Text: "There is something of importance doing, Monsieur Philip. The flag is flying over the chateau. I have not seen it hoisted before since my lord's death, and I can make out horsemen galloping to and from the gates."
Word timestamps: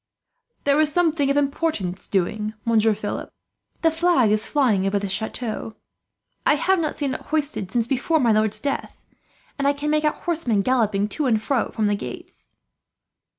"There 0.63 0.79
is 0.81 0.91
something 0.91 1.29
of 1.29 1.37
importance 1.37 2.07
doing, 2.07 2.55
Monsieur 2.65 2.95
Philip. 2.95 3.31
The 3.83 3.91
flag 3.91 4.31
is 4.31 4.47
flying 4.47 4.87
over 4.87 4.97
the 4.97 5.07
chateau. 5.07 5.75
I 6.43 6.55
have 6.55 6.79
not 6.79 6.95
seen 6.95 7.13
it 7.13 7.21
hoisted 7.21 7.67
before 7.87 8.17
since 8.17 8.23
my 8.23 8.31
lord's 8.31 8.59
death, 8.59 9.05
and 9.59 9.67
I 9.67 9.73
can 9.73 9.91
make 9.91 10.03
out 10.03 10.21
horsemen 10.21 10.63
galloping 10.63 11.07
to 11.09 11.27
and 11.27 11.39
from 11.39 11.85
the 11.85 11.93
gates." 11.93 12.47